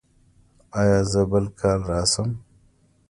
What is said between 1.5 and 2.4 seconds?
کال راشم؟